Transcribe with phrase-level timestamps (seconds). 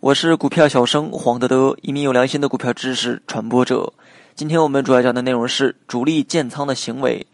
[0.00, 3.92] 我是股票小生黄德德，一名有良心的股票知识传播者。
[4.34, 7.26] 今天我们主要讲的内容是主力建仓的行为。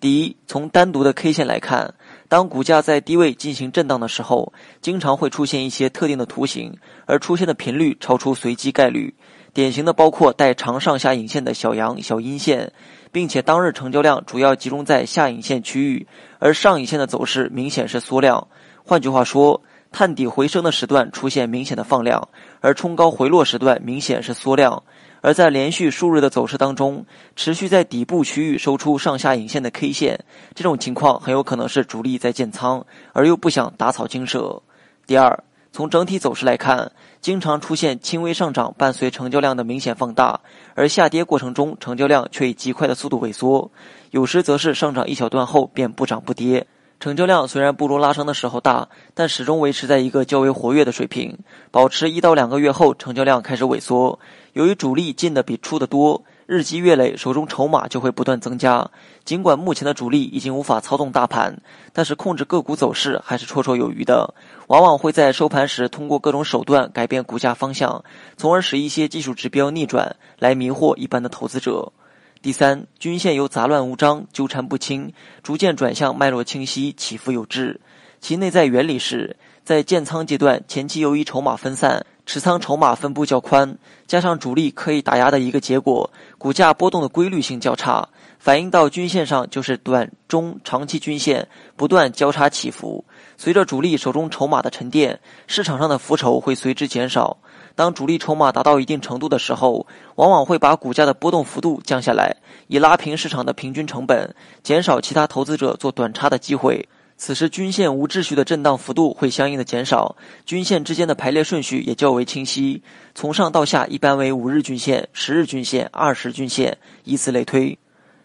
[0.00, 1.92] 第一，从单独的 K 线来看，
[2.28, 9.14] 当股价在低位进行震荡的时候，经常会出现一些特定的图形，而出现的频率超出随机概率。
[9.52, 12.72] 典型的包括带长上下影线的小阳、小阴线，
[13.10, 16.06] 并且当日成交量主要集中在下影线区域，
[16.38, 18.46] 而上影线的走势明显是缩量。
[18.88, 19.60] 换句话说，
[19.92, 22.26] 探底回升的时段出现明显的放量，
[22.60, 24.82] 而冲高回落时段明显是缩量。
[25.20, 27.04] 而在连续数日的走势当中，
[27.36, 30.18] 持续在底部区域收出上下影线的 K 线，
[30.54, 32.82] 这种情况很有可能是主力在建仓，
[33.12, 34.62] 而又不想打草惊蛇。
[35.06, 35.38] 第二，
[35.70, 40.40] 从整体走势来看，经常出现轻微上涨伴随成交量的明显放大，
[40.74, 43.70] 而下跌过程中成交量却以极快的速度萎缩，
[44.12, 46.66] 有时则是上涨一小段后便不涨不跌。
[47.00, 51.38] 成交量虽然不如拉升的时候大，但始终维持在一个较为活跃的水平，
[51.70, 54.18] 保持一到两个月后，成交量开始萎缩。
[54.54, 58.90] 由于主力进的比出的多，日积月累，手中筹码就会不断增加。
[59.24, 61.60] 尽管目前的主力已经无法操纵大盘，
[61.92, 64.34] 但是控制个股走势还是绰绰有余的。
[64.66, 68.02] 往往会在收盘时通过各种手段改变股价方向，
[68.36, 71.92] 从而使一些技术指标逆转，来迷惑一般的投资者。
[72.40, 77.80] 第三，均线由杂乱无章、纠缠不清，逐渐转向脉络清晰、起伏有致。
[78.20, 88.06] 其内在原理是，在建仓阶段前期，由于筹码分散，持仓筹码分布较宽，加上主力可以打压的一个结果，股价波动的规律性较差。
[88.38, 93.02] 反映到均线上，就是短、中、长期均线不断交叉起伏。
[93.38, 97.38] 随着主力手中筹码的沉淀，市场上的浮筹会随之减少。
[97.74, 106.86] 当主力筹码达到一定程度的时候，往往会把股价的波动幅度降下来，以拉平市场的平均成本，减少其他投资者做短差的机会。
[107.18, 110.14] 此时均线无秩序的震荡幅度会相应的减少，
[110.46, 112.80] 均线之间的排列顺序也较为清晰。
[113.12, 117.76] 从上到下一般为五日均线、十日均线、二十均线，以此类推。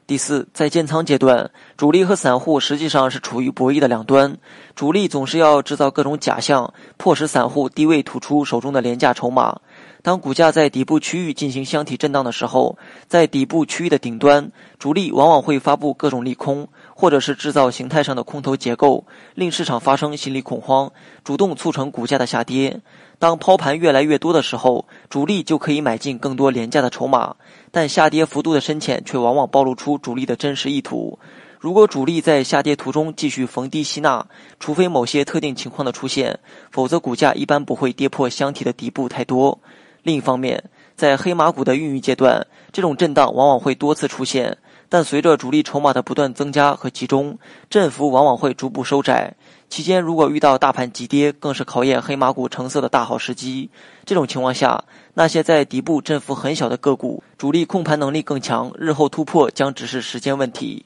[0.06, 4.38] 第四，在建仓阶段，主力和散户实际上是处于博弈的两端。
[4.76, 9.60] 主力总是要制造各种假象，迫使散户低位吐出手中的廉价筹码。
[10.02, 12.78] 当股价在底部区域进行箱体震荡的时候，
[13.08, 20.92] 在底部区域的顶端，主力往往会发布各种利空，或者是制造形态上的空头结构，令市场发生心理恐慌，
[21.24, 22.82] 主动促成股价的下跌。
[23.18, 27.36] 当抛盘越来越多的时候，主力就可以买进更多廉价的筹码，
[27.72, 31.18] 但下跌幅度的深浅却往往暴露出主力的真实意图。
[31.64, 34.28] 如果主力在下跌途中继续逢低吸纳，
[34.60, 36.38] 除非某些特定情况的出现，
[36.74, 39.58] 否则股价一般不会跌破箱体的底部太多。
[40.02, 40.62] 另一方面，
[40.98, 44.58] 在黑马股的孕育阶段，这种震荡往往会多次出现，
[44.90, 49.34] 但随着主力筹码的不断增加和集中，振幅往往会逐步收窄。
[49.70, 53.70] 期间如果遇到大盘急跌，更是考验黑马股成色的大好时机。
[54.04, 60.86] 这种情况下，那些在底部振幅很小的个股，主力控盘能力更强，日后突破将只是时间问题。